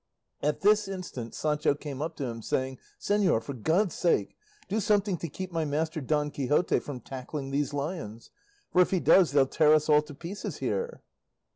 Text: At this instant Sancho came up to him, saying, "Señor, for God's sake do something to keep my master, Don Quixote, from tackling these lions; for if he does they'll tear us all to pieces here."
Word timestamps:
At 0.41 0.61
this 0.61 0.87
instant 0.87 1.35
Sancho 1.35 1.75
came 1.75 2.01
up 2.01 2.15
to 2.15 2.25
him, 2.25 2.41
saying, 2.41 2.79
"Señor, 2.99 3.43
for 3.43 3.53
God's 3.53 3.93
sake 3.93 4.35
do 4.67 4.79
something 4.79 5.15
to 5.17 5.29
keep 5.29 5.51
my 5.51 5.63
master, 5.63 6.01
Don 6.01 6.31
Quixote, 6.31 6.79
from 6.79 7.01
tackling 7.01 7.51
these 7.51 7.71
lions; 7.71 8.31
for 8.71 8.81
if 8.81 8.89
he 8.89 8.99
does 8.99 9.31
they'll 9.31 9.45
tear 9.45 9.75
us 9.75 9.89
all 9.89 10.01
to 10.01 10.15
pieces 10.15 10.57
here." 10.57 11.03